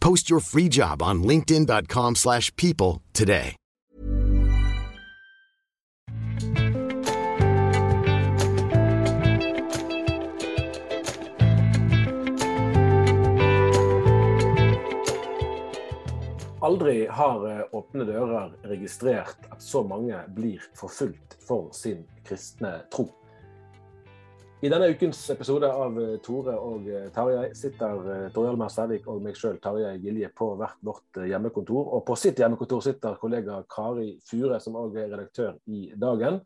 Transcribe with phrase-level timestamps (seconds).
[0.00, 3.56] Post your free job on linkedin.com/people slash people today.
[16.60, 23.06] Aldri har eh, Åpne dører registrert at så mange blir forfulgt for sin kristne tro.
[24.66, 29.04] I denne ukens episode av eh, Tore og eh, Tarjei sitter eh, Tore Hjalmar Stervik
[29.12, 31.92] og meg sjøl, Tarjei Gilje, på hvert vårt hjemmekontor.
[31.94, 36.40] Og på sitt hjemmekontor sitter kollega Kari Fure, som òg er redaktør i Dagen.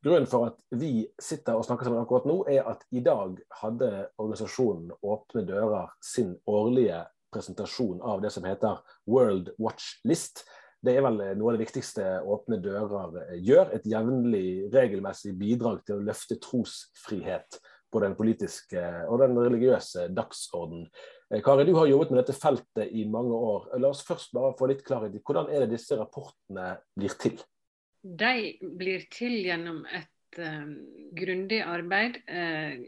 [0.00, 3.90] Grunnen for at vi sitter og snakker sammen akkurat nå, er at i dag hadde
[4.16, 10.46] organisasjonen Åpne dører sin årlige presentasjon av det som heter World Watch List.
[10.82, 13.70] Det er vel noe av det viktigste Åpne dører eh, gjør.
[13.76, 17.60] Et jevnlig, regelmessig bidrag til å løfte trosfrihet
[17.92, 20.88] på den politiske og den religiøse dagsorden.
[21.30, 23.68] Eh, Kari, du har jobbet med dette feltet i mange år.
[23.78, 27.38] La oss først bare få litt klarhet i hvordan er det disse rapportene blir til?
[28.02, 28.34] De
[28.80, 30.66] blir til gjennom et uh,
[31.14, 32.80] grundig arbeid uh,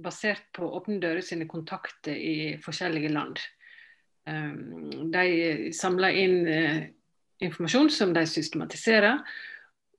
[0.00, 3.42] basert på Åpne dører sine kontakter i forskjellige land.
[4.28, 6.80] Um, de samler inn eh,
[7.40, 9.20] informasjon som de systematiserer.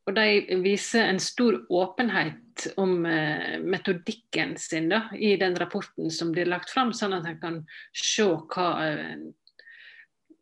[0.10, 6.32] Og de viser en stor åpenhet om eh, metodikken sin da, i den rapporten som
[6.34, 7.60] blir lagt fram, sånn at en kan
[7.94, 9.28] se hva eh,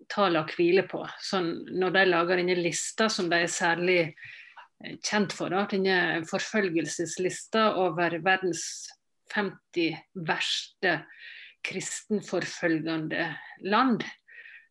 [0.10, 1.04] tallene hviler på.
[1.22, 6.24] Sånn, når de lager denne lista som de er særlig eh, kjent for, da, denne
[6.30, 8.64] forfølgelseslista over verdens
[9.36, 11.02] 50 verste
[11.68, 13.28] kristenforfølgende
[13.68, 14.08] land,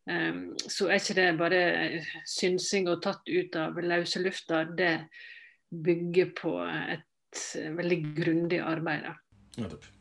[0.09, 1.61] um, så er ikke det bare
[2.27, 4.65] synsing og tatt ut av løse lufta.
[4.65, 4.95] Det
[5.69, 7.45] bygger på et
[7.77, 9.09] veldig grundig arbeid.
[9.59, 9.85] Nettopp.
[9.85, 9.98] Eh,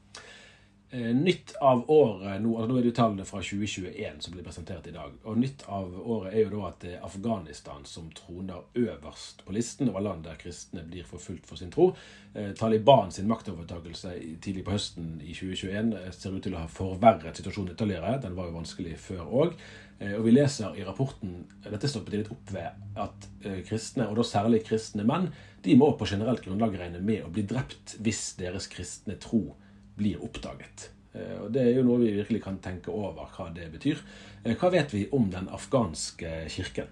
[0.91, 4.87] nytt av året nå, altså nå er det jo tallene fra 2021 som blir presentert
[4.89, 5.19] i dag.
[5.29, 9.53] Og nytt av året er jo da at det er Afghanistan som troner øverst på
[9.53, 11.91] listen over land der kristne blir forfulgt for sin tro.
[12.33, 16.73] Eh, Taliban sin maktovertakelse tidlig på høsten i 2021 eh, ser ut til å ha
[16.73, 18.17] forverret situasjonen ytterligere.
[18.25, 19.61] Den var jo vanskelig før òg.
[19.99, 24.25] Og vi leser i rapporten dette stoppet litt opp ved at eh, kristne, og da
[24.27, 25.33] særlig kristne menn,
[25.65, 29.57] de må på generelt grunnlag regne med å bli drept hvis deres kristne tro
[29.99, 30.91] blir oppdaget.
[31.15, 33.99] Eh, Og Det er jo noe vi virkelig kan tenke over hva det betyr.
[34.45, 36.89] Eh, Hva vet vi om den afghanske kirken?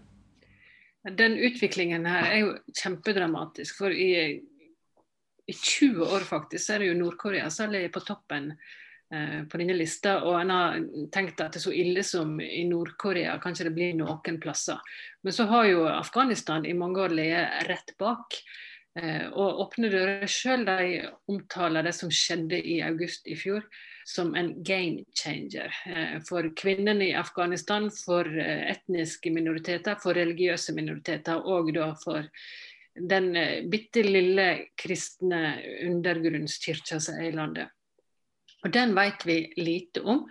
[1.06, 3.76] Den utviklingen her er jo kjempedramatisk.
[3.78, 4.40] For i,
[5.46, 8.50] i 20 år faktisk er det jo Nord-Korea som er på toppen
[9.14, 10.16] eh, på denne lista.
[10.26, 10.80] Og en har
[11.14, 14.82] tenkt at det er så ille som i Nord-Korea, kanskje det blir noen plasser.
[15.22, 18.40] Men så har jo Afghanistan i mange år ligget rett bak.
[18.96, 20.64] Eh, og Åpne dører sjøl
[21.28, 23.66] omtaler det som skjedde i august i fjor
[24.08, 30.72] som en game changer eh, for kvinnene i Afghanistan, for eh, etniske minoriteter, for religiøse
[30.76, 32.24] minoriteter og da for
[32.96, 33.34] den
[33.68, 34.46] bitte lille
[34.80, 37.68] kristne undergrunnskirka som er i landet.
[38.64, 40.22] Og Den vet vi lite om.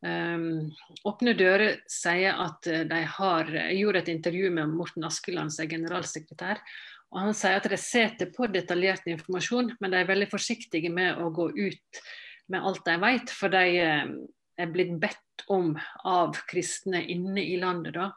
[0.00, 0.70] Um,
[1.04, 6.64] Åpne dører sier at de har gjorde et intervju med Morten Askeland, som er generalsekretær.
[7.10, 11.18] Og Han sier at de setter på detaljert informasjon, men de er veldig forsiktige med
[11.18, 12.02] å gå ut
[12.50, 13.32] med alt de vet.
[13.34, 14.12] For de eh,
[14.60, 15.72] er blitt bedt om
[16.06, 18.10] av kristne inne i landet da,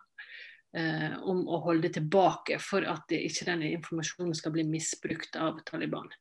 [0.77, 6.13] eh, om å holde tilbake for at ikke denne informasjonen skal bli misbrukt av Taliban.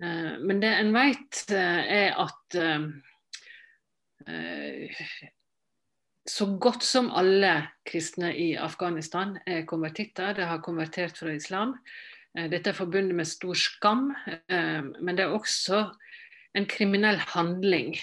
[0.00, 2.60] Eh, men det en vet, er at
[6.28, 10.34] så godt som alle kristne i Afghanistan er konvertitter.
[10.36, 11.76] De har konvertert fra islam.
[12.38, 14.10] Eh, dette er forbundet med stor skam,
[14.48, 15.84] men det er også
[16.54, 17.96] en kriminell handling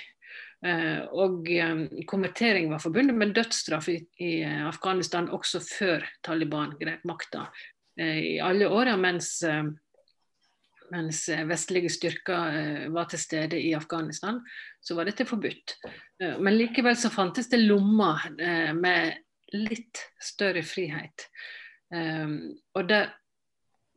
[0.59, 3.99] Eh, og eh, konvertering var forbundet med dødsstraff i,
[4.43, 7.47] eh, Afghanistan også før Taliban grep makta.
[7.99, 9.41] I alle åra mens,
[10.91, 14.41] mens, vestlige styrker var til stede i Afghanistan,
[14.81, 15.77] så var dette forbudt.
[16.41, 18.25] Men likevel så fantes det lommer
[18.75, 19.19] med
[19.55, 21.25] litt større frihet.
[21.91, 23.01] Og det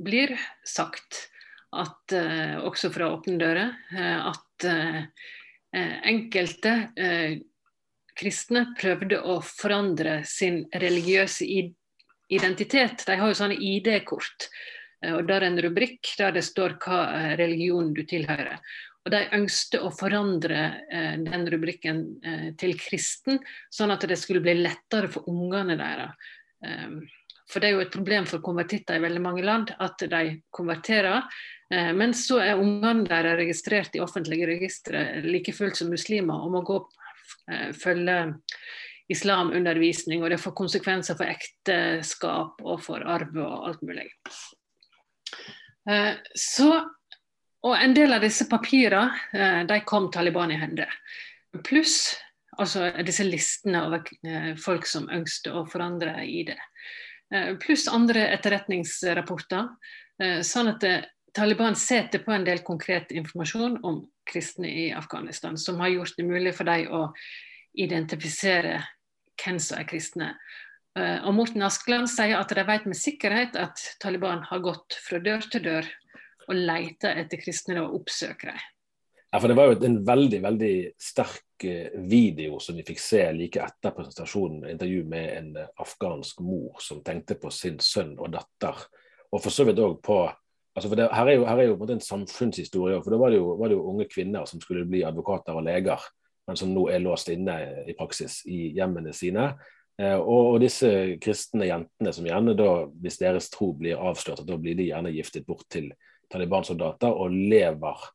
[0.02, 0.34] blir
[0.64, 1.26] sagt
[1.72, 2.16] at,
[2.62, 3.76] også fra Åpne dører,
[4.22, 4.70] at
[5.76, 7.38] Eh, enkelte eh,
[8.18, 11.46] kristne prøvde å forandre sin religiøse
[12.28, 13.06] identitet.
[13.08, 14.50] De har jo sånne ID-kort.
[15.02, 18.58] Eh, og Der er en rubrikk der det står hva religion du tilhører.
[19.02, 20.60] Og De ønsket å forandre
[20.90, 26.31] eh, den rubrikken eh, til kristen, sånn at det skulle bli lettere for ungene deres.
[26.62, 27.00] Um,
[27.50, 30.22] for det er jo et problem for konvertitter i veldig mange land at de
[30.54, 31.26] konverterer.
[31.72, 36.54] Eh, men så er ungene deres registrert i offentlige registre like fullt som muslimer og
[36.54, 36.78] må gå
[37.50, 38.19] eh, følge
[39.12, 44.06] islamundervisning, og det får konsekvenser for ekteskap og for arv og alt mulig.
[45.90, 46.69] Eh, så,
[47.62, 50.87] og en del av disse papirene de kom Taliban i hende.
[51.67, 52.14] Pluss
[52.61, 56.58] altså disse listene over folk som ønsket å forandre i det.
[57.62, 59.70] pluss andre etterretningsrapporter.
[60.23, 65.56] Eh, sånn at eh, Taliban setter på en del konkret informasjon om kristne i Afghanistan,
[65.58, 67.06] som har gjort det mulig for dem å
[67.73, 68.82] identifisere
[69.40, 70.28] hvem som er kristne.
[70.98, 75.46] Og Morten Askeland sier at de vet med sikkerhet at Taliban har gått fra dør
[75.48, 75.86] til dør
[76.48, 78.62] og leter etter kristne og oppsøker dem.
[79.32, 83.22] Ja, for Det var jo en veldig veldig sterk eh, video som vi fikk se
[83.32, 84.66] like etter presentasjonen.
[84.68, 88.84] Intervju med en eh, afghansk mor som tenkte på sin sønn og datter.
[89.32, 90.18] Og for så vidt òg på
[90.76, 93.00] altså for det, her, er jo, her er jo en samfunnshistorie.
[93.00, 95.64] for Da var det, jo, var det jo unge kvinner som skulle bli advokater og
[95.64, 96.04] leger,
[96.48, 97.56] men som nå er låst inne
[97.88, 99.54] i praksis i hjemmene sine.
[100.00, 100.88] Eh, og, og, disse
[101.22, 102.70] kristne jentene som gjerne da,
[103.02, 105.90] hvis deres tro blir avslørt, da blir de gjerne giftet bort til
[106.32, 108.08] Taliban-soldater og lever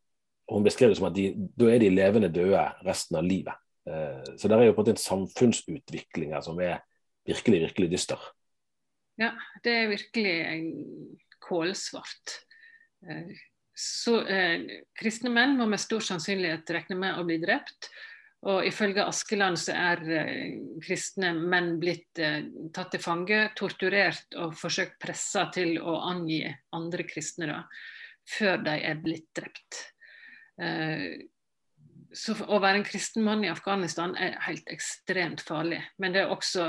[0.47, 3.57] hun beskrev det som at de, da er de levende døde resten av livet.
[3.89, 6.79] Eh, så det er jo på en måte en samfunnsutvikling her som er
[7.27, 8.21] virkelig, virkelig dyster.
[9.19, 9.33] Ja,
[9.65, 10.35] det er virkelig
[11.43, 12.37] kålsvart.
[13.07, 13.33] Eh,
[13.77, 17.91] så eh, kristne menn må med stor sannsynlighet regne med å bli drept.
[18.45, 22.43] Og ifølge Askeland så er eh, kristne menn blitt eh,
[22.73, 26.43] tatt til fange, torturert og forsøkt pressa til å angi
[26.77, 27.63] andre kristne da,
[28.29, 29.81] før de er blitt drept.
[30.61, 31.17] Eh,
[32.13, 35.81] så å være en kristen mann i Afghanistan er helt ekstremt farlig.
[35.97, 36.67] Men det er også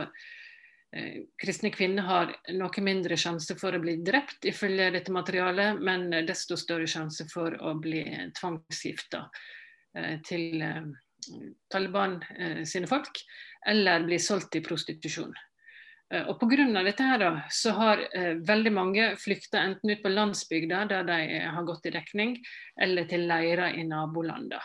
[0.97, 6.09] eh, Kristne kvinner har noe mindre sjanse for å bli drept, ifølge dette materialet, men
[6.27, 8.07] desto større sjanse for å bli
[8.41, 9.27] tvangsgifta
[10.01, 10.65] eh, til
[11.73, 12.21] Taliban
[12.65, 13.21] sine folk,
[13.67, 15.35] eller bli solgt i prostitusjon.
[16.15, 16.83] Eh, og Pga.
[16.85, 21.41] dette her da, så har eh, veldig mange flykta enten ut på landsbygda, der de
[21.45, 22.39] har gått i dekning,
[22.81, 24.63] eller til leirer i nabolandene.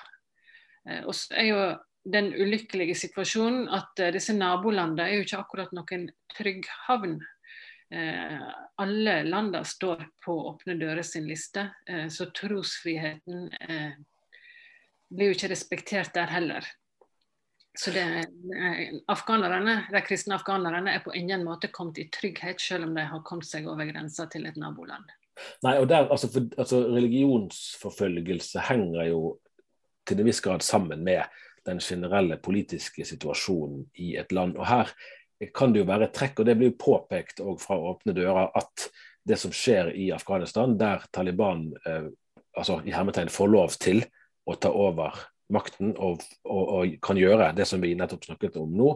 [0.88, 1.65] Eh, og så er jo
[2.03, 7.19] den ulykkelige situasjonen at eh, disse nabolandene er jo ikke akkurat noen trygg havn.
[7.93, 8.48] Eh,
[8.79, 13.50] alle landene står på Åpne dører sin liste, eh, så trosfriheten
[15.13, 16.65] blir jo ikke respektert der heller.
[17.79, 18.05] Så det,
[19.10, 23.24] afghanerne, De kristne afghanerne er på ingen måte kommet i trygghet, selv om de har
[23.25, 25.10] kommet seg over grensa til et naboland.
[25.65, 29.24] Nei, og der, altså, for, altså, Religionsforfølgelse henger jo
[30.05, 31.24] til en viss grad sammen med
[31.65, 34.58] den generelle politiske situasjonen i et land.
[34.60, 34.91] Og Her
[35.55, 38.89] kan det jo være trekk, og det blir jo påpekt fra åpne dører, at
[39.25, 42.12] det som skjer i Afghanistan, der Taliban eh,
[42.53, 44.03] altså, i hermetegn får lov til
[44.45, 45.19] å ta over
[45.53, 48.89] makten og, og, og, kan gjøre det som vi nettopp snakket om nå,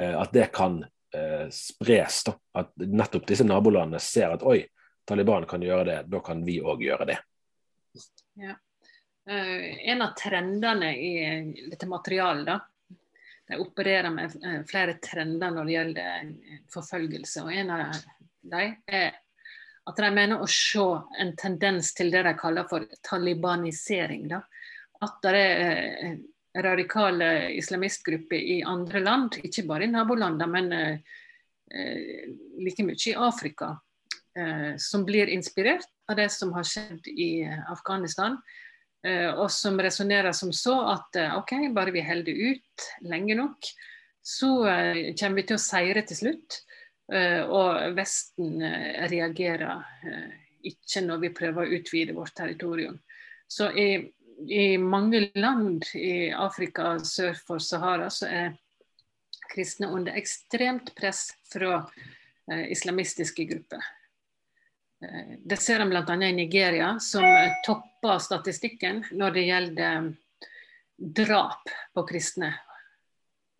[0.00, 2.22] eh, at det kan eh, spres.
[2.28, 4.60] da, At nettopp disse nabolandene ser at oi,
[5.04, 7.18] Taliban kan gjøre det, da kan vi òg gjøre det.
[8.40, 8.54] Ja.
[9.24, 11.12] Uh, en av trendene i
[11.70, 12.98] dette materialet, da,
[13.48, 14.32] de opererer med
[14.68, 16.30] flere trender når det gjelder
[16.72, 17.44] forfølgelse.
[17.44, 17.98] og En av
[18.40, 19.20] dem er
[19.84, 20.84] at de mener å se
[21.20, 24.26] en tendens til det de kaller for talibanisering.
[24.32, 24.40] Da
[25.02, 26.18] at det er eh,
[26.64, 32.28] radikale islamistgrupper i andre land, ikke bare i nabolandene, men eh,
[32.62, 33.74] like mye i Afrika,
[34.82, 38.34] som blir inspirert av det som har skjedd i Afghanistan.
[39.38, 43.68] Og som resonnerer som så at OK, bare vi holder ut lenge nok,
[44.26, 44.50] så
[45.14, 46.58] kommer vi til å seire til slutt.
[47.46, 48.58] Og Vesten
[49.14, 49.86] reagerer
[50.66, 52.98] ikke når vi prøver å utvide vårt territorium.
[53.46, 53.88] Så i
[54.48, 58.54] i mange land i Afrika sør for Sahara så er
[59.52, 61.76] kristne under ekstremt press fra
[62.50, 63.84] eh, islamistiske grupper.
[65.04, 66.16] Eh, det ser en bl.a.
[66.26, 67.24] i Nigeria, som
[67.66, 70.10] topper statistikken når det gjelder
[70.96, 72.54] drap på kristne.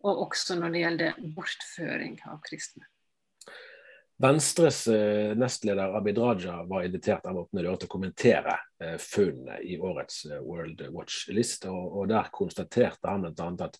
[0.05, 2.85] Og også når det gjelder bortføring av kristne.
[4.17, 9.57] Venstres eh, nestleder Abid Raja var invitert av Åpne dører til å kommentere eh, funnene
[9.67, 13.49] i årets eh, World Watch List, Og, og, Der konstaterte han bl.a.
[13.67, 13.79] at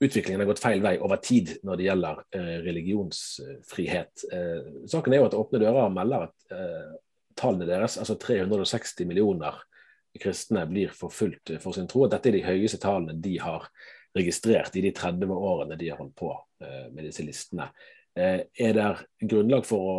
[0.00, 2.20] utviklingen har gått feil vei over tid når det gjelder
[2.64, 4.22] religionsfrihet.
[4.88, 6.54] Saken er jo at Åpne dører melder at
[7.36, 9.58] tallene deres, altså 360 millioner
[10.16, 12.06] kristne, blir forfulgt for sin tro.
[12.08, 13.68] Dette er de høyeste tallene de har
[14.16, 16.32] registrert i de 30 årene de har holdt på
[16.64, 17.68] med disse listene.
[18.18, 18.86] Eh, er det
[19.30, 19.90] grunnlag for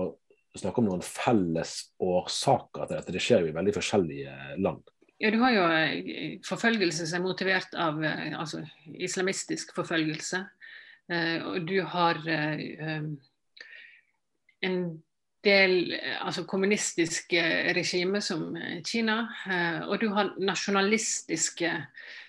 [0.51, 3.13] å snakke om noen felles årsaker til dette?
[3.15, 4.84] Det skjer jo i veldig forskjellige land.
[5.22, 8.63] Ja, Du har jo eh, forfølgelse som er motivert av eh, altså,
[8.94, 10.46] islamistisk forfølgelse.
[11.12, 12.15] Og du har
[14.63, 14.86] en
[15.44, 15.74] del
[16.22, 17.41] altså kommunistiske
[17.75, 18.56] regimer som
[18.88, 19.18] Kina.
[19.89, 21.74] Og du har nasjonalistiske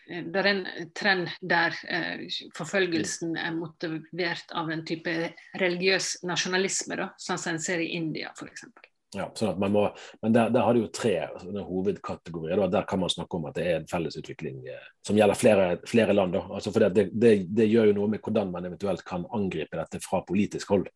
[0.07, 0.63] det er en
[0.97, 2.25] trend der eh,
[2.57, 5.13] forfølgelsen er motivert av en type
[5.61, 8.67] religiøs nasjonalisme, da, sånn som en ser i India f.eks.
[9.13, 9.85] Ja, sånn må,
[10.25, 11.15] men der, der har du jo tre
[11.53, 12.57] hovedkategorier.
[12.63, 12.69] Da.
[12.79, 15.67] Der kan man snakke om at det er en felles utvikling eh, som gjelder flere,
[15.89, 16.39] flere land.
[16.41, 20.23] Altså det, det, det, gjør jo noe med hvordan man eventuelt kan angripe dette fra
[20.25, 20.89] politisk hold.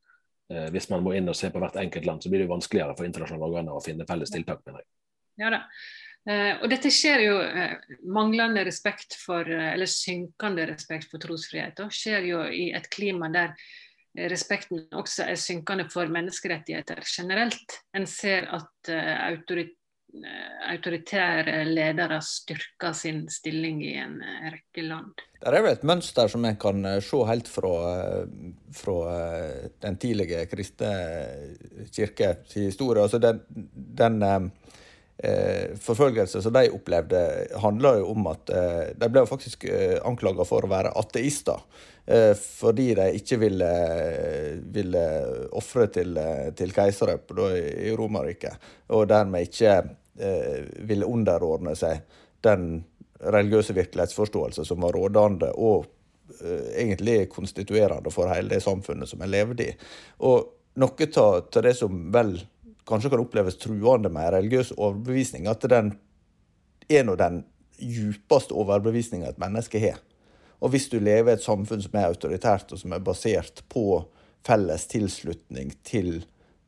[0.49, 2.97] Eh, hvis man må inn og se på hvert enkelt land, så blir det vanskeligere
[2.97, 4.65] for internasjonale organer å finne felles tiltak.
[4.65, 4.91] mener jeg.
[5.45, 5.63] Ja da.
[6.27, 7.77] Eh, og dette skjer jo eh,
[8.11, 11.79] manglende respekt for, eh, eller synkende respekt for trosfrihet.
[11.95, 13.55] Skjer jo i et klima der
[14.33, 17.83] respekten også er synkende for menneskerettigheter generelt.
[17.95, 18.89] En ser at
[20.73, 25.21] autoritære ledere styrker sin stilling i en rekke land.
[25.37, 27.75] Det er jo et mønster som en kan se helt fra,
[28.79, 28.97] fra
[29.85, 30.95] den tidlige kristne
[31.93, 33.05] kirkes historie.
[33.05, 33.45] Altså den,
[33.77, 34.17] den
[35.81, 37.21] forfølgelse som de opplevde,
[37.63, 41.63] handla jo om at eh, de ble faktisk eh, anklaga for å være ateister.
[42.07, 43.71] Eh, fordi de ikke ville,
[44.77, 45.05] ville
[45.59, 46.19] ofre til,
[46.55, 47.17] til keisere
[47.89, 48.69] i Romerriket.
[48.95, 49.73] Og dermed ikke
[50.21, 52.05] eh, ville underordne seg
[52.47, 52.85] den
[53.25, 55.87] religiøse virkelighetsforståelse som var rådende og
[56.43, 59.73] eh, egentlig konstituerende for hele det samfunnet som en levde i.
[60.29, 62.37] Og noe av det som vel
[62.87, 65.95] kanskje kan oppleves truende med religiøs overbevisning, at den
[66.89, 67.43] er nå den
[67.83, 69.99] djupeste overbevisninga et menneske har.
[70.63, 74.05] Og hvis du lever i et samfunn som er autoritært, og som er basert på
[74.47, 76.25] felles tilslutning til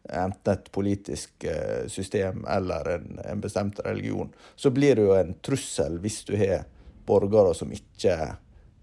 [0.09, 5.35] enten et politisk eh, system eller en, en bestemt religion, så blir det jo en
[5.45, 6.67] trussel hvis du har
[7.09, 8.17] borgere som ikke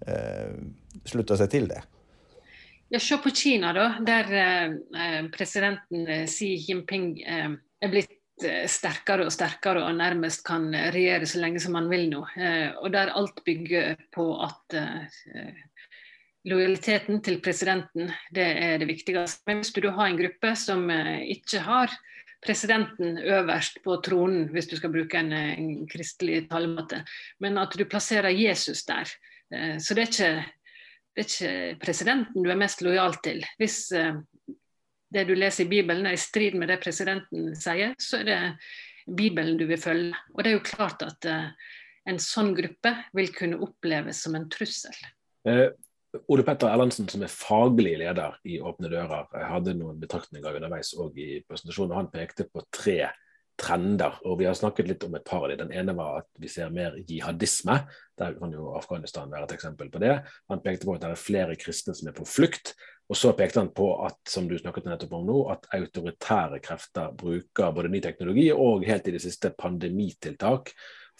[0.06, 0.58] eh,
[1.06, 1.82] slutter seg til det.
[2.90, 8.68] Ja, Se på Kina, da, der eh, presidenten eh, Xi Jinping eh, er blitt eh,
[8.70, 12.22] sterkere og sterkere og nærmest kan regjere så lenge som han vil nå.
[12.38, 15.64] Eh, og der alt bygger på at eh,
[16.46, 19.42] lojaliteten til presidenten det er det viktigste.
[19.50, 21.96] Men hvis du da har en gruppe som ikke har
[22.46, 27.02] presidenten øverst på tronen, hvis du skal bruke en, en kristelig talemåte,
[27.42, 29.10] men at du plasserer Jesus der.
[29.82, 30.30] Så det er ikke
[31.16, 33.40] det er ikke presidenten du er mest lojal til.
[33.60, 34.20] Hvis uh,
[35.16, 38.40] det du leser i Bibelen er i strid med det presidenten sier, så er det
[39.06, 40.14] Bibelen du vil følge.
[40.34, 41.50] Og det er jo klart at uh,
[42.10, 44.96] en sånn gruppe vil kunne oppleves som en trussel.
[45.48, 45.70] Eh,
[46.32, 51.18] Ole Petter Erlandsen, som er faglig leder i Åpne dører, hadde noen betraktninger underveis og
[51.20, 51.98] i presentasjonen.
[51.98, 53.10] Han pekte på tre
[53.60, 54.20] trender.
[54.24, 55.66] og Vi har snakket litt om et par av dem.
[55.66, 57.82] Den ene var at vi ser mer jihadisme.
[58.20, 60.18] Der kan jo Afghanistan være et eksempel på det.
[60.52, 62.74] Han pekte på at det er flere kristne som er på flukt.
[63.10, 67.12] Og så pekte han på at som du snakket nettopp om nå, at autoritære krefter
[67.18, 70.72] bruker både ny teknologi og helt i det siste pandemitiltak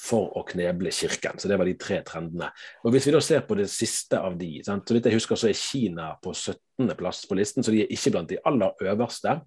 [0.02, 1.40] for å kneble kirken.
[1.40, 2.50] Så Det var de tre trendene.
[2.84, 4.88] Og Hvis vi da ser på det siste av de, sant?
[4.88, 6.96] så vidt jeg husker så er Kina på 17.
[6.98, 9.40] plass på listen, så de er ikke blant de aller øverste.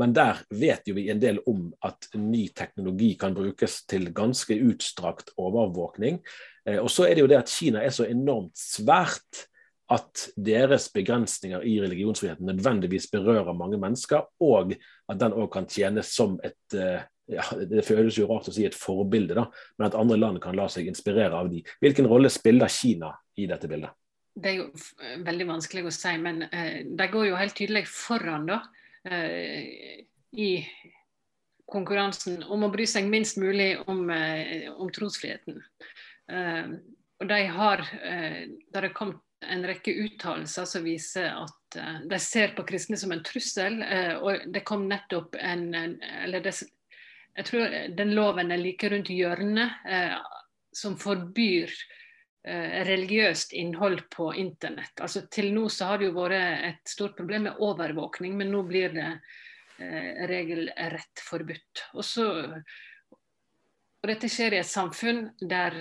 [0.00, 4.56] Men der vet jo vi en del om at ny teknologi kan brukes til ganske
[4.66, 6.20] utstrakt overvåkning.
[6.66, 9.46] Eh, og så er det jo det at Kina er så enormt svært
[9.92, 14.72] at deres begrensninger i religionsfriheten nødvendigvis berører mange mennesker, og
[15.08, 18.66] at den òg kan tjene som et eh, ja, Det føles jo rart å si
[18.68, 19.46] et forbilde, da,
[19.78, 21.62] men at andre land kan la seg inspirere av de.
[21.80, 23.94] Hvilken rolle spiller Kina i dette bildet?
[24.34, 28.48] Det er jo veldig vanskelig å si, men eh, de går jo helt tydelig foran
[28.50, 28.60] da,
[29.04, 30.48] i
[31.70, 35.62] konkurransen om å bry seg minst mulig om, eh, om trosfriheten.
[36.30, 36.66] Eh,
[37.20, 42.54] og de har, eh, Der er kommet en rekke uttalelser som viser at de ser
[42.54, 43.82] på kristne som en trussel.
[44.22, 46.62] Og det kom nettopp en, eller det,
[47.36, 49.70] Jeg tror den loven er like rundt hjørnet,
[50.72, 51.68] som forbyr
[52.44, 55.00] religiøst innhold på internett.
[55.00, 58.60] Altså Til nå så har det jo vært et stort problem med overvåkning, men nå
[58.68, 59.06] blir det
[60.28, 61.86] regelrett forbudt.
[61.96, 62.26] Og, så,
[63.16, 65.80] og dette skjer i et samfunn der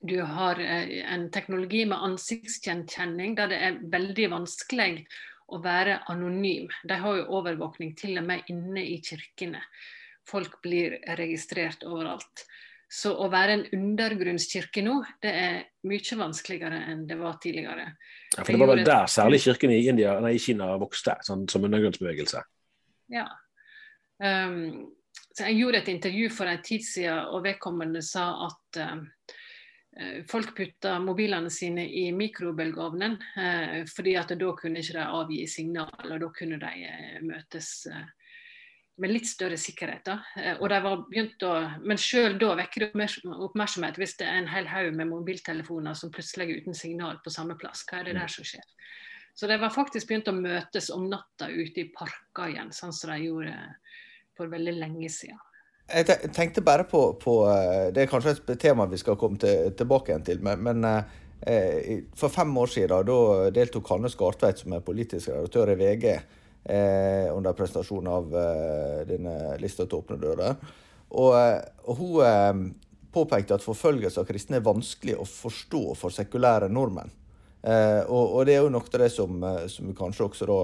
[0.00, 5.04] du har eh, en teknologi med ansiktsgjenkjenning der det er veldig vanskelig
[5.50, 6.70] å være anonym.
[6.88, 9.60] De har jo overvåkning til og med inne i kirkene.
[10.28, 12.46] Folk blir registrert overalt.
[12.90, 17.84] Så å være en undergrunnskirke nå, det er mye vanskeligere enn det var tidligere.
[18.34, 21.46] Ja, for Det var vel der særlig kirken i, India, nei, i Kina vokste, sånn,
[21.50, 22.42] som undergrunnsbevegelse?
[23.14, 23.28] Ja.
[24.18, 24.90] Um,
[25.38, 29.06] jeg gjorde et intervju for en tid siden, og vedkommende sa at um,
[29.96, 35.40] Eh, folk putta mobilene sine i mikrobølgeovnen, uh, fordi at da kunne ikke de avgi
[35.50, 38.19] signal, og da kunne de uh, møtes eh,
[39.00, 40.04] med litt større sikkerhet.
[40.04, 40.18] da.
[40.60, 41.52] og de var begynt å,
[41.84, 46.12] Men selv da vekker det oppmerksomhet hvis det er en hel haug med mobiltelefoner som
[46.12, 47.84] plutselig er uten signal på samme plass.
[47.88, 48.66] Hva er det der som skjer?
[49.34, 53.14] Så de var faktisk begynt å møtes om natta ute i parker igjen, sånn som
[53.14, 53.54] de gjorde
[54.36, 55.38] for veldig lenge siden.
[55.90, 59.72] Jeg tenkte bare på, på, eh, Det er kanskje et tema vi skal komme til,
[59.74, 60.42] tilbake igjen til.
[60.44, 65.72] Men, men eh, for fem år siden da deltok Hanne Skartveit, som er politisk redaktør
[65.72, 66.12] i VG,
[66.64, 70.60] eh, under presentasjonen av eh, denne lista til åpne dører.
[71.10, 72.62] Og, eh, og hun eh,
[73.14, 77.16] påpekte at forfølgelse av kristne er vanskelig å forstå for sekulære nordmenn.
[77.60, 80.54] Og, og, det er jo noe av det som, som kanskje også da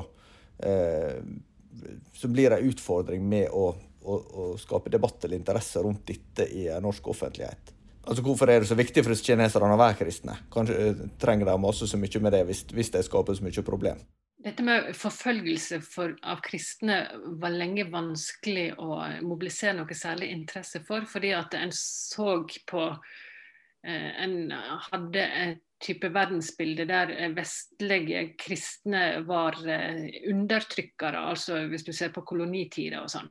[2.17, 3.67] Som blir en utfordring med å
[4.07, 7.73] å, å skape debatt eller interesse rundt dette i norsk offentlighet.
[8.07, 10.37] Altså Hvorfor er det så viktig for kineserne å være kristne?
[10.53, 13.67] Kanskje eh, trenger de masse så mye med det hvis, hvis de skaper så mye
[13.67, 14.03] problem?
[14.47, 17.01] Dette med forfølgelse for, av kristne
[17.43, 24.13] var lenge vanskelig å mobilisere noe særlig interesse for, fordi at en så på eh,
[24.23, 24.53] En
[24.91, 32.23] hadde et type verdensbilde der vestlige kristne var eh, undertrykkere, altså hvis du ser på
[32.31, 33.29] kolonitider og sånn.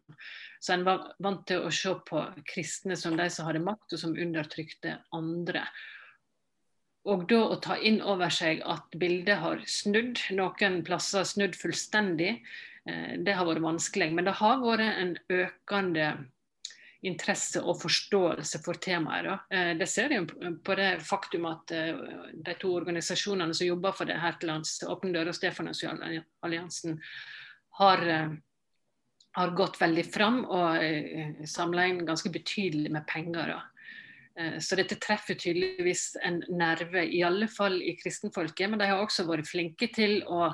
[0.60, 4.04] Så en var vant til å se på kristne som de som hadde makt, og
[4.04, 5.64] som undertrykte andre.
[7.06, 12.40] Og da å ta inn over seg at bildet har snudd, noen plasser snudd fullstendig,
[12.90, 14.12] eh, det har vært vanskelig.
[14.14, 16.08] Men det har vært en økende
[17.06, 19.46] interesse og forståelse for temaet.
[19.54, 20.24] Eh, det ser vi
[20.66, 21.94] på det faktum at eh,
[22.34, 27.00] de to organisasjonene som jobber for det her til lands, Åpne dører og Stefanusalliansen,
[27.82, 28.06] har
[29.36, 33.52] har gått veldig fram og samla inn ganske betydelig med penger.
[33.52, 33.72] Eh,
[34.60, 38.68] så dette treffer tydeligvis en nerve, i alle fall i kristenfolket.
[38.68, 40.50] Men de har også vært flinke til å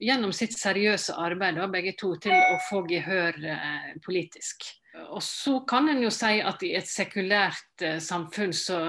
[0.00, 4.64] gjennom sitt seriøse arbeid begge to, til å få gehør eh, politisk.
[5.12, 8.80] Og så kan en jo si at i et sekulært eh, samfunn så,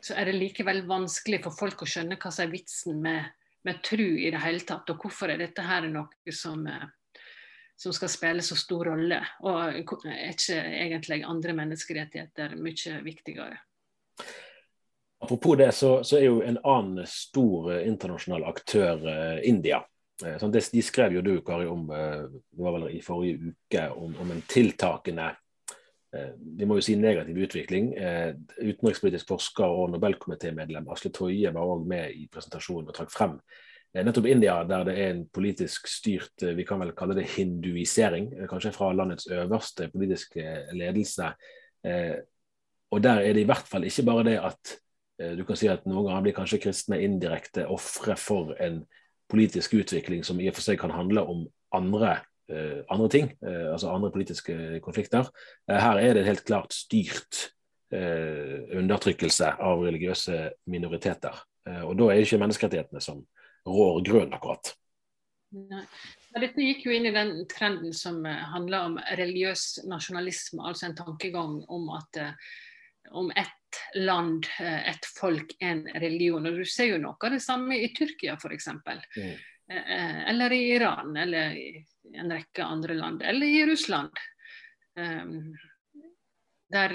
[0.00, 3.28] så, er det likevel vanskelig for folk å skjønne hva som er vitsen med,
[3.68, 6.88] med tru i det hele tatt, og hvorfor er dette her noe som eh,
[7.80, 9.18] som skal spille så stor rolle.
[9.48, 9.78] Og er
[10.28, 13.56] ikke egentlig andre menneskerettigheter mye viktigere.
[15.20, 19.82] Apropos det, så, så, er jo en annen stor eh, internasjonal aktør eh, India.
[20.24, 23.86] Eh, sånn, det, de skrev jo du, Kari, om det var vel i forrige uke,
[23.96, 25.34] om, om en tiltakende
[26.10, 27.92] vi må jo si negativ utvikling.
[28.58, 33.36] Utenrikspolitisk forsker og Nobelkomitémedlem Asle Toje var òg med i presentasjonen og trakk frem
[33.94, 38.30] nettopp India, der det er en politisk styrt eh, vi kan vel kalle det hinduisering,
[38.36, 41.32] eh, kanskje fra landets øverste politiske ledelse.
[42.90, 44.76] Og Der er det i hvert fall ikke bare det at
[45.38, 48.82] du kan si at noen ganger blir kanskje kristne indirekte ofre for en
[49.30, 52.18] politisk utvikling som i og for seg kan handle om andre,
[52.90, 55.30] andre ting, altså andre politiske konflikter.
[55.68, 57.52] Her er det helt klart styrt
[57.92, 61.36] undertrykkelse av religiøse minoriteter.
[61.84, 63.22] Og da er det ikke menneskerettighetene som,
[63.68, 64.74] rår grønn, akkurat.
[65.50, 65.82] Nei.
[66.38, 70.98] Dette gikk jo inn i den trenden som uh, handler om religiøs nasjonalisme, altså en
[70.98, 72.52] tankegang om at uh,
[73.10, 76.46] om ett land, eh, ett folk, en religion.
[76.46, 78.68] Og Du ser jo noe av det samme i Tyrkia f.eks.
[78.68, 79.32] Mm.
[80.30, 81.82] Eller i Iran, eller i
[82.18, 83.22] en rekke andre land.
[83.22, 84.10] Eller i Russland.
[86.70, 86.94] Der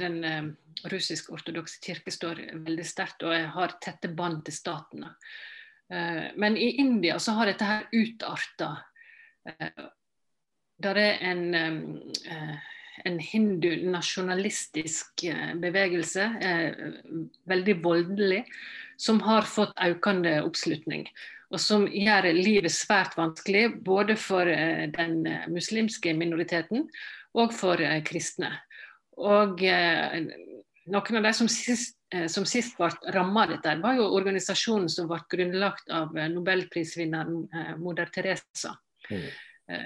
[0.00, 0.56] den
[0.92, 5.12] russisk-ortodokse kirke står veldig sterkt og har tette bånd til statene.
[5.90, 8.68] Men i India så har dette her utarta.
[10.80, 11.48] Der er en
[13.04, 16.72] en hindu-nasjonalistisk eh, bevegelse, eh,
[17.48, 18.44] veldig voldelig,
[19.00, 21.06] som har fått økende oppslutning.
[21.50, 26.88] Og som gjør livet svært vanskelig både for eh, den muslimske minoriteten
[27.34, 27.76] og for
[28.06, 28.52] kristne.
[29.20, 34.88] Og noen av de som sist, som sist ble rammet av dette, var jo organisasjonen
[34.90, 38.72] som ble grunnlagt av nobelprisvinneren moder Teresa.
[39.10, 39.28] Mm.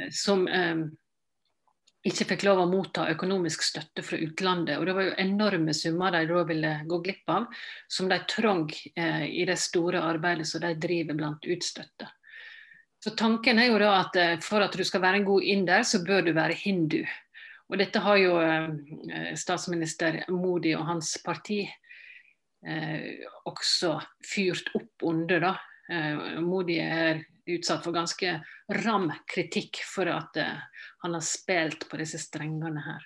[0.08, 0.46] Som
[2.04, 4.76] ikke fikk lov å motta økonomisk støtte fra utlandet.
[4.76, 7.46] Og det var jo enorme summer de da ville gå glipp av,
[7.88, 12.10] som de trong eh, i det store arbeidet som de driver blant utstøtte.
[13.04, 15.82] Så tanken er jo da at eh, for at du skal være en god inder,
[15.82, 17.00] så bør du være hindu.
[17.72, 21.72] Og dette har jo eh, statsminister Modi og hans parti eh,
[23.44, 25.40] også fyrt opp under.
[25.40, 25.54] da.
[25.92, 28.38] Eh, Modi er utsatt for ganske
[28.84, 30.62] ram kritikk for at uh,
[31.04, 33.02] han har spilt på disse strengene her.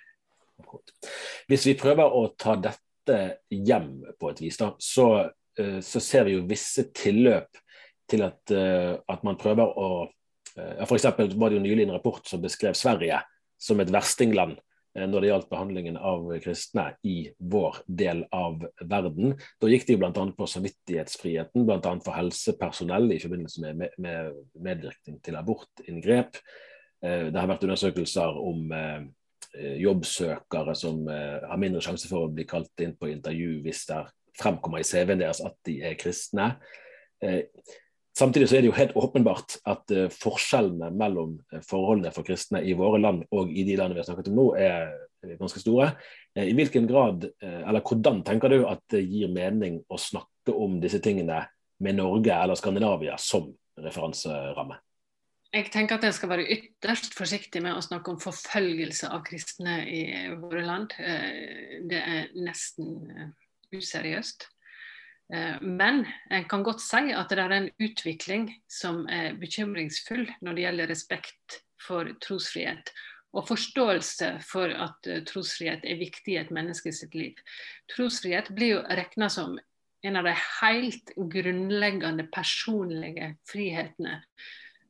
[1.51, 3.17] Hvis vi prøver å ta dette
[3.51, 7.59] hjem på et vis, da, så, så ser vi jo visse tilløp
[8.09, 9.89] til at, at man prøver å
[10.55, 11.07] ja, F.eks.
[11.15, 13.21] var det jo nylig en rapport som beskrev Sverige
[13.59, 19.35] som et verstingland Eh, når det gjaldt behandlingen av kristne i vår del av verden.
[19.61, 20.11] Da gikk de bl.a.
[20.11, 21.93] på samvittighetsfriheten, bl.a.
[22.05, 26.39] for helsepersonell i forbindelse med, med, med medvirkning til abortinngrep.
[27.05, 29.05] Eh, det har vært undersøkelser om eh,
[29.83, 34.03] jobbsøkere som har mindre sjanse for å bli kalt inn på intervju hvis det
[34.37, 36.51] fremkommer i CV-en deres at de er kristne.
[38.19, 42.59] Samtidig så er det jo helt åpenbart at uh, forskjellene mellom uh, forholdene for kristne
[42.67, 44.91] i våre land og i de landene vi har snakket om nå, er,
[45.39, 45.93] ganske store.
[46.35, 50.81] Uh, I hvilken grad, eller Hvordan tenker du at det gir mening å snakke om
[50.83, 51.45] disse tingene
[51.79, 53.47] med Norge eller Skandinavia som
[53.79, 54.81] referanseramme?
[55.55, 59.79] Jeg tenker at en skal være ytterst forsiktig med å snakke om forfølgelse av kristne
[59.89, 60.03] i
[60.37, 60.93] våre land.
[61.89, 63.31] Det er nesten
[63.73, 64.45] useriøst.
[65.33, 70.57] Eh, men en kan godt si at det er en utvikling som er bekymringsfull når
[70.57, 72.91] det gjelder respekt for trosfrihet.
[73.37, 77.37] Og forståelse for at eh, trosfrihet er viktig i et menneske sitt liv.
[77.93, 79.57] Trosfrihet blir jo regna som
[80.01, 84.21] en av de helt grunnleggende personlige frihetene.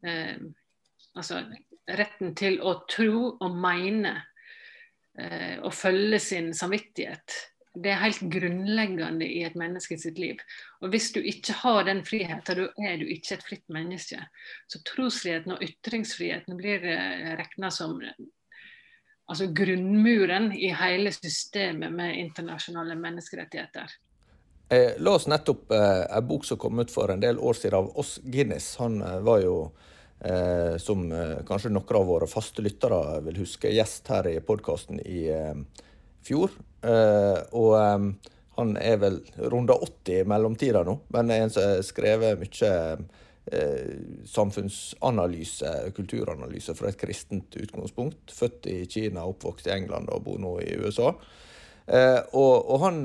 [0.06, 0.40] Eh,
[1.18, 1.44] altså
[1.90, 4.14] retten til å tro og mene
[5.20, 7.36] eh, og følge sin samvittighet
[7.78, 10.42] det er helt grunnleggende i et menneske sitt liv.
[10.82, 14.20] Og Hvis du ikke har den friheten, da er du ikke et fritt menneske.
[14.68, 18.00] Så trosfriheten og ytringsfriheten blir eh, regna som
[19.30, 23.94] altså grunnmuren i hele systemet med internasjonale menneskerettigheter.
[24.70, 27.92] Jeg las nettopp eh, en bok som kom ut for en del år siden av
[28.02, 28.76] Oss Guinness.
[28.82, 29.56] Han eh, var jo,
[30.26, 35.02] eh, som eh, kanskje noen av våre faste lyttere vil huske, gjest her i podkasten
[35.06, 35.86] i eh,
[36.26, 36.54] fjor.
[36.80, 37.74] Uh, og
[38.60, 39.18] han er vel
[39.52, 43.92] runda 80 i mellomtida nå, men er en som har skrevet mye uh,
[44.30, 48.32] samfunnsanalyse, kulturanalyse fra et kristent utgangspunkt.
[48.36, 51.14] Født i Kina, oppvokst i England og bor nå i USA.
[51.90, 53.00] Uh, og, og, han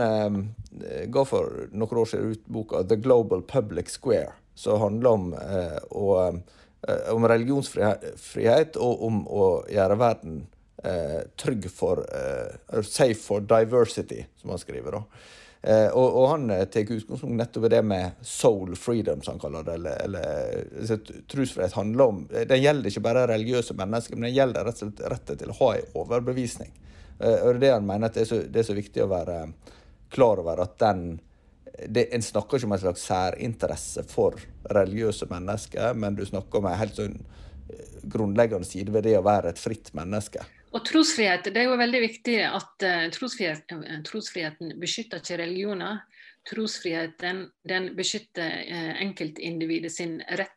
[1.11, 5.31] ga for noen år siden ut boka 'The Global Public Square', som handler om,
[5.91, 6.43] og,
[7.11, 10.45] om religionsfrihet og om å gjøre verden
[10.85, 14.93] eh, trygg for eh, Safe for diversity, som han skriver.
[14.93, 15.03] da.
[15.63, 19.41] Eh, og, og, han eh, tar utgangspunkt nettopp i det med soul freedom, som han
[19.41, 19.75] kaller det.
[19.75, 24.83] eller, eller Trosfrihet handler om Den gjelder ikke bare religiøse mennesker, men den gjelder rett
[24.83, 26.75] og slett retten til å ha en overbevisning.
[27.25, 29.37] Og det han mener at det er, så, det er så viktig å være
[30.13, 31.21] klar over at den
[31.89, 34.37] det, En snakker ikke om en slags særinteresse for
[34.71, 37.17] religiøse mennesker, men du snakker om en helt sånn
[38.11, 40.45] grunnleggende side ved det å være et fritt menneske.
[40.75, 43.71] Og trosfrihet, det er jo veldig viktig at uh, trosfrihet,
[44.09, 46.01] trosfriheten beskytter ikke religioner.
[46.51, 50.51] Trosfriheten den beskytter uh, enkeltindividet sin rett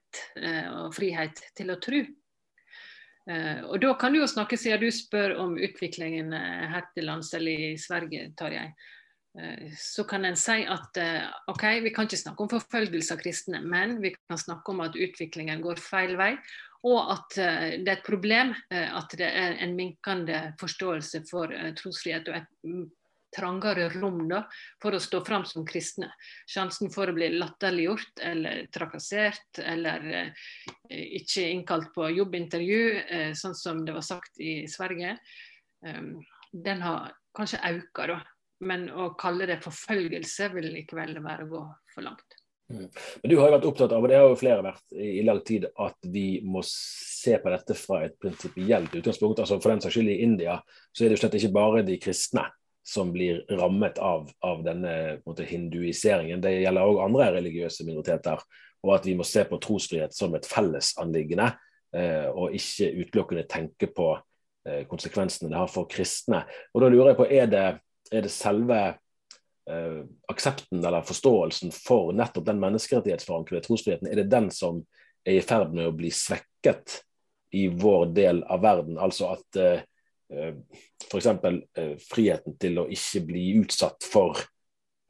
[0.72, 2.00] og frihet til å tro.
[3.28, 7.52] og da kan du jo snakke, siden du spør om utviklingen her til lands eller
[7.52, 8.72] i Sverige, Tarjei.
[9.78, 10.98] Så kan en si at
[11.52, 14.96] ok, vi kan ikke snakke om forfølgelse av kristne, men vi kan snakke om at
[14.96, 16.32] utviklingen går feil vei
[16.86, 21.54] og at eh, det er et problem eh, at det er en minkende forståelse for
[21.54, 22.30] eh, trosfrihet.
[22.30, 22.94] Og et
[23.38, 24.44] trangere rom da,
[24.82, 26.08] for å stå fram som kristne.
[26.50, 30.32] Sjansen for å bli latterliggjort eller trakassert eller
[30.88, 32.80] ikke innkalt på jobbintervju,
[33.38, 35.18] sånn som det var sagt i Sverige,
[35.86, 36.02] eh,
[36.54, 38.16] den har kanskje økt.
[38.66, 41.64] Men å kalle det forfølgelse vil likevel være å gå
[41.94, 42.37] for langt.
[42.70, 42.90] Mm.
[43.22, 45.40] Men Du har jo vært opptatt av, og det har jo flere vært i, lang
[45.48, 49.40] tid, at vi må se på dette fra et prinsipielt utgangspunkt.
[49.40, 50.60] altså For den saks skyld i India
[50.92, 52.48] så er det jo slett ikke bare de kristne
[52.88, 56.44] som blir rammet av, av denne måte, hinduiseringen.
[56.44, 58.44] Det gjelder òg andre religiøse minoriteter.
[58.86, 61.50] Og at vi må se på trosfrihet som et fellesanliggende,
[61.98, 64.14] eh, og ikke utelukkende tenke på
[64.68, 66.46] eh, konsekvensene det har for kristne.
[66.72, 67.66] Og Da lurer jeg på, er det,
[68.12, 68.80] er det selve
[69.70, 70.00] eh,
[70.32, 74.82] aksepten eller forståelsen for nettopp den menneskerettighetsforankrede trosfriheten, er det den som
[75.28, 77.02] er i ferd med å bli svekket
[77.56, 79.00] i vår del av verden?
[79.02, 79.86] Altså at eh,
[80.30, 80.54] Eh,
[81.12, 81.26] f.eks.
[81.26, 84.36] Eh, friheten til å ikke bli utsatt for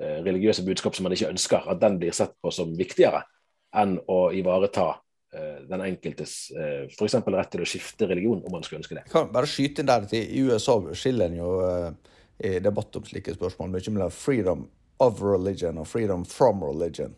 [0.01, 3.23] eh, religiøse budskap som man ikke ønsker, at den blir sett på som viktigere
[3.77, 4.95] enn å ivareta
[5.37, 7.17] den enkeltes f.eks.
[7.19, 9.01] rett til å skifte religion, om man skulle ønske det.
[9.03, 11.49] Jeg kan bare skyte inn der at I USA skiller en jo
[12.37, 14.67] debatt om slike spørsmål mye mellom freedom
[15.01, 17.15] of religion og freedom from religion.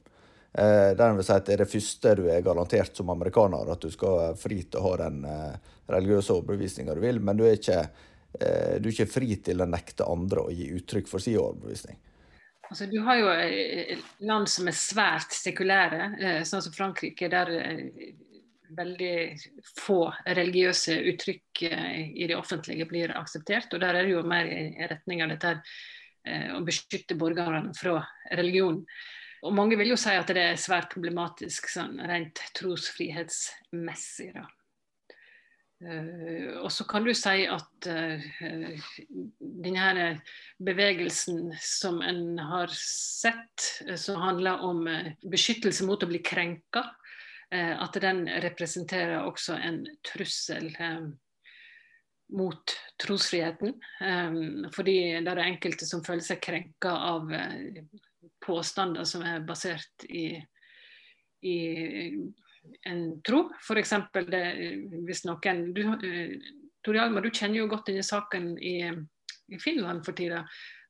[0.53, 3.81] Eh, der vil si at Det er det første du er garantert som amerikaner, at
[3.81, 7.45] du skal være fri til å ha den eh, religiøse overbevisninga du vil, men du
[7.45, 7.81] er, ikke,
[8.39, 11.99] eh, du er ikke fri til å nekte andre å gi uttrykk for sin overbevisning.
[12.69, 13.29] Altså, du har jo
[14.29, 17.49] land som er svært sekulære, sånn som Frankrike, der
[18.77, 19.13] veldig
[19.79, 23.73] få religiøse uttrykk i det offentlige blir akseptert.
[23.73, 25.55] Og der er det jo mer i retning av dette
[26.55, 28.01] å beskytte borgerne fra
[28.37, 28.83] religion.
[29.45, 34.33] Og mange vil jo si at det er svært problematisk sånn rent trosfrihetsmessig.
[34.35, 34.47] da.
[35.79, 38.23] Uh, og så kan du si at uh,
[39.63, 40.09] denne
[40.59, 44.83] bevegelsen som en har sett, uh, som handler om
[45.23, 46.83] beskyttelse mot å bli krenka,
[47.51, 50.67] at den representerer også en trussel
[52.37, 53.73] mot trosfriheten.
[54.75, 57.33] fordi det er enkelte som føler seg krenka av
[58.45, 60.37] påstander som er basert i,
[61.41, 61.57] i
[62.85, 63.45] en tro.
[63.61, 63.93] F.eks.
[65.05, 65.83] hvis noen du,
[66.85, 68.77] Tori Hjalmar, du kjenner jo godt denne saken i,
[69.49, 70.45] i Finland for tida.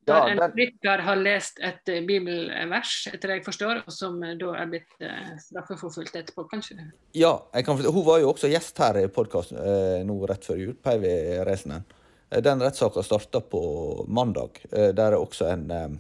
[0.09, 4.73] Der en rytter har lest et bibelvers, etter det jeg forstår, og som da er
[4.73, 6.89] blitt eh, straffeforfulgt etterpå, kanskje?
[7.17, 10.75] Ja, kan, hun var jo også gjest her i podkasten eh, nå rett før jul,
[10.83, 11.13] Päivi
[11.47, 11.87] Resenen.
[12.29, 13.63] Eh, den rettssaka starta på
[14.07, 14.61] mandag.
[14.71, 15.99] Eh, der er også en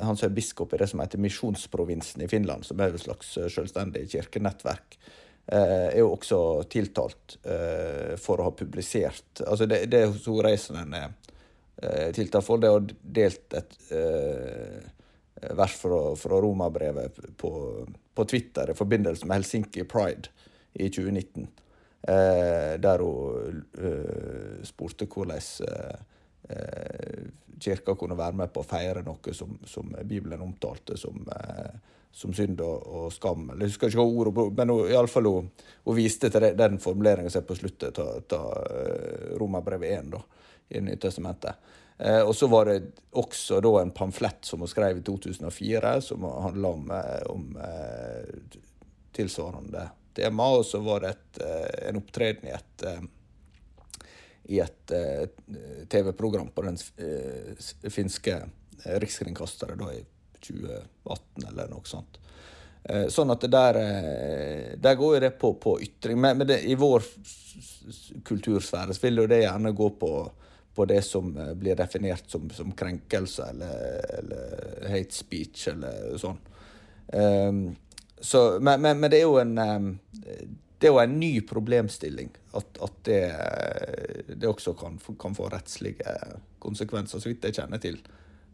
[0.00, 3.36] han som er biskop i det som heter Misjonsprovinsen i Finland, som er et slags
[3.38, 4.98] eh, selvstendig kirkenettverk,
[5.46, 10.04] eh, er jo også tiltalt eh, for å ha publisert Altså det, det
[10.44, 11.16] Reisenen er
[12.14, 12.86] tiltalt for, det er
[13.18, 13.74] delt et
[15.54, 17.50] vers fra, fra Romabrevet på,
[17.86, 20.32] på, Twitter i forbindelse med Helsinki Pride
[20.74, 21.46] i 2019,
[22.82, 23.62] der hun
[24.66, 25.38] spurte hvordan
[26.48, 27.22] Eh,
[27.60, 31.74] kirka kunne være med på å feire noe som, som Bibelen omtalte som, eh,
[32.14, 33.50] som synd og, og, skam.
[33.52, 35.50] Jeg husker ikke hva ordet, men hun, iallfall hun,
[35.84, 38.54] hun viste til den formuleringa som på sluttet av
[39.42, 40.22] Romerbrevet 1 da,
[40.68, 41.54] i Nytestamentet.
[41.98, 46.24] Eh, og så var det også da en pamflett som hun skrev i 2004, som
[46.24, 46.92] handla om,
[47.26, 48.34] om eh,
[49.12, 50.50] tilsvarende tema.
[50.58, 51.40] Og så var det et,
[51.88, 52.90] en opptreden i et
[54.48, 55.26] et eh,
[55.92, 58.38] TV-program på den eh, finske
[59.02, 60.00] rikskringkasteren da i
[60.40, 62.16] 2018 eller noe sånt.
[63.12, 63.76] Sånn at der,
[64.80, 66.16] der går jo det på, på ytring.
[66.16, 67.04] Men, men det, i vår
[68.24, 70.12] kultursfære så vil jo det gjerne gå på,
[70.78, 76.38] på det som blir definert som, som krenkelse eller, eller, hate speech eller sånn.
[77.10, 77.62] Um,
[78.20, 79.88] så, men, men, men, det er jo en um,
[80.78, 83.22] det er jo en ny problemstilling at, at det,
[84.28, 86.14] det, også kan, kan, få rettslige
[86.62, 87.98] konsekvenser, så vidt jeg kjenner til.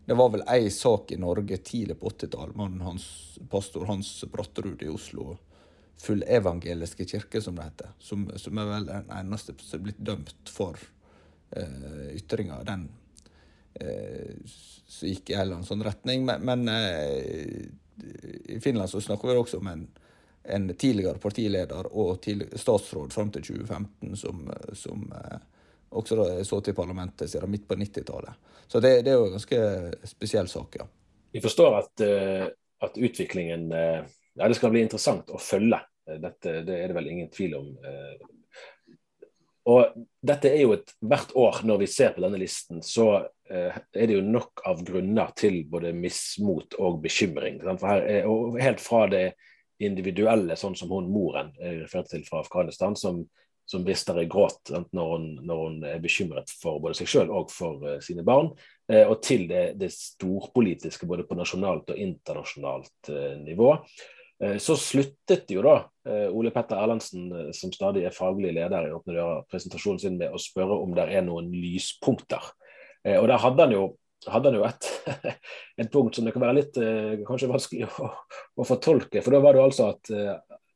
[0.08, 3.06] Det var vel ei sak i Norge tidlig på 80-tallet, hans,
[3.52, 5.34] pastor Hans Bratterud i Oslo,
[6.00, 10.52] Fullevangeliske kirke, som det heter, som, som, er vel den eneste som er blitt dømt
[10.52, 10.80] for
[11.56, 12.64] uh, ytringer.
[12.66, 12.88] Den
[13.80, 16.24] uh, så gikk i en eller annen sånn retning.
[16.28, 17.60] Men, men uh,
[18.54, 19.86] i Finland så snakker vi også om en
[20.44, 24.42] en tidligere partileder og til statsråd fram til 2015, som,
[24.76, 25.38] som eh,
[25.96, 28.50] også da så til parlamentet siden midt på 90-tallet.
[28.68, 29.60] Så det, det, er jo en ganske
[30.08, 30.86] spesiell sak, ja.
[31.32, 32.44] Vi forstår at, eh,
[32.84, 35.80] at utviklingen eh, ja, Det skal bli interessant å følge.
[36.04, 37.68] Dette det er det vel ingen tvil om.
[39.70, 43.08] Og dette er jo et Hvert år når vi ser på denne listen, så
[43.48, 47.62] eh, er det jo nok av grunner til både mismot og bekymring.
[47.64, 49.26] Her, og helt fra det
[49.82, 53.22] individuelle, sånn som hun moren jeg refererte til fra Afghanistan, som,
[53.66, 57.52] som brister i gråt når hun, når hun, er bekymret for både seg selv og
[57.52, 58.52] for uh, sine barn,
[58.90, 63.72] eh, og til det, det, storpolitiske både på nasjonalt og internasjonalt uh, nivå.
[64.60, 65.76] Så sluttet jo da
[66.34, 70.40] Ole Petter Erlandsen, som stadig er faglig leder i Åpne dører, presentasjonen sin med å
[70.42, 72.48] spørre om det er noen lyspunkter.
[73.14, 73.84] Og der hadde han jo
[74.26, 74.90] hadde han jo et,
[75.80, 78.10] et, punkt som det kan være litt eh, kanskje vanskelig å,
[78.56, 79.22] å, fortolke.
[79.24, 80.12] For da var det altså at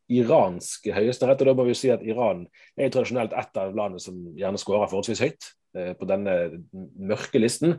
[0.08, 4.02] iransk høyesterett, og da må vi si at Iran er jo tradisjonelt et av landene
[4.02, 5.48] som gjerne skårer forholdsvis høyt
[5.98, 6.34] på denne
[6.72, 7.76] mørke listen,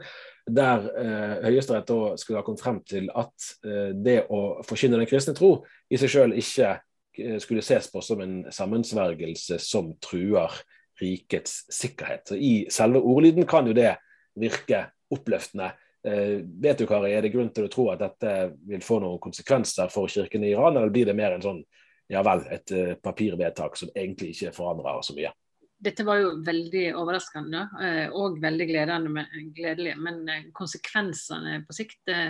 [0.50, 3.50] der eh, Høyesterett da skulle ha kommet frem til at
[3.94, 5.60] det å forkynne den kristne tro
[5.90, 6.78] i seg selv ikke
[7.44, 10.54] skulle ses på som en sammensvergelse som truer
[11.02, 12.28] rikets sikkerhet.
[12.28, 13.94] Så I selve ordlyden kan jo det
[14.40, 15.72] virke oppløftende.
[16.08, 19.20] Eh, vet du, Kari, Er det grunn til å tro at dette vil få noen
[19.20, 21.64] konsekvenser for kirken i Iran, eller blir det mer en sånn
[22.10, 22.72] ja vel, et
[23.04, 25.34] papirvedtak som egentlig ikke forandrer så mye?
[25.80, 32.24] Dette var jo veldig overraskende eh, og veldig gledelig, men eh, konsekvensene på sikt det,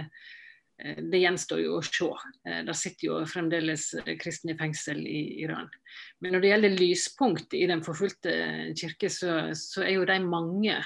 [0.79, 2.07] det gjenstår jo å se.
[2.45, 3.89] Der sitter jo fremdeles
[4.21, 5.67] kristne i fengsel i Iran.
[6.23, 8.31] Men når det gjelder lyspunkt i den forfulgte
[8.79, 10.77] kirke, så, så er jo de mange.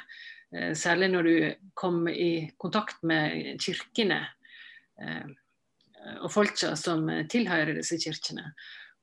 [0.53, 1.35] Eh, særlig når du
[1.73, 4.19] kommer i kontakt med kirkene
[5.01, 5.31] eh,
[6.19, 8.51] og folka som tilhører disse kirkene.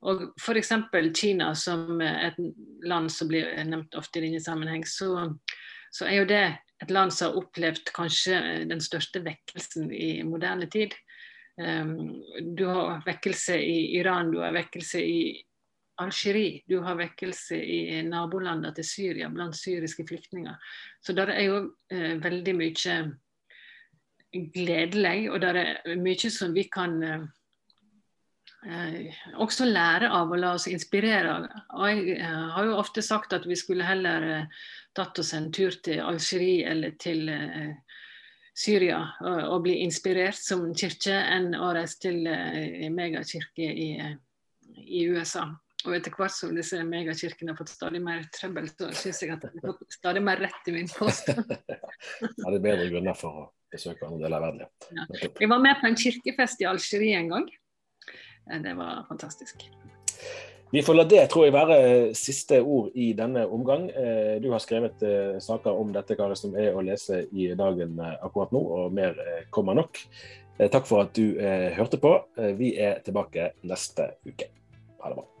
[0.01, 0.71] Og F.eks.
[1.17, 2.39] Kina, som et
[2.87, 5.29] land som blir nevnt ofte i denne sammenheng, så,
[5.93, 6.43] så, er jo det
[6.81, 8.39] et land som har opplevd kanskje
[8.71, 10.95] den største vekkelsen i moderne tid.
[11.61, 12.23] Um,
[12.57, 15.21] du har vekkelse i Iran, du har vekkelse i
[16.01, 16.61] Algerie.
[16.67, 20.55] Du har vekkelse i nabolandene til Syria blant syriske flyktninger.
[21.03, 21.59] Så det er jo
[21.91, 22.95] eh, veldig mye
[24.55, 27.27] gledelig, og det er mye som vi kan eh,
[29.41, 31.33] også lære av og la oss inspirere.
[31.73, 34.59] Og jeg eh, har jo ofte sagt at vi skulle heller eh,
[34.93, 37.73] tatt oss en tur til Algerie eller til eh,
[38.53, 43.89] Syria og, bli inspirert som kirke, enn å reise til eh, megakirke i,
[44.83, 45.47] i USA.
[45.87, 49.47] Og etter hvert som disse megakirkene har fått stadig mer trøbbel, så syns jeg at
[49.47, 51.55] jeg har fått stadig mer rett i min påstand.
[52.21, 54.69] ja, det er bedre grunner for å besøke andre deler av verden.
[54.91, 55.07] Ja.
[55.39, 57.49] Jeg var med på en kirkefest i Algerie en gang.
[58.51, 59.69] Det var fantastisk.
[60.71, 61.79] Vi får la det tror jeg være
[62.15, 63.89] siste ord i denne omgang.
[63.91, 67.99] Eh, du har skrevet eh, saker om dette Kari, som er å lese i dagen
[67.99, 69.19] eh, akkurat nå, og mer
[69.51, 69.99] kommer nok.
[70.61, 71.39] Takk for at du
[71.73, 72.11] hørte på.
[72.59, 74.51] Vi er tilbake neste uke.
[75.01, 75.40] Ha det bra.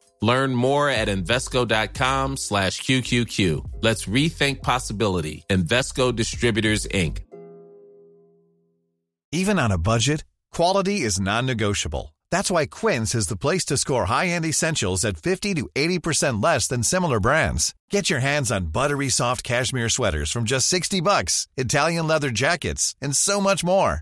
[0.21, 3.65] Learn more at Invesco.com slash QQQ.
[3.81, 5.45] Let's rethink possibility.
[5.49, 7.19] Investco Distributors, Inc.
[9.31, 12.13] Even on a budget, quality is non-negotiable.
[12.31, 16.67] That's why Quince is the place to score high-end essentials at 50 to 80% less
[16.67, 17.73] than similar brands.
[17.89, 22.95] Get your hands on buttery soft cashmere sweaters from just 60 bucks, Italian leather jackets,
[23.01, 24.01] and so much more.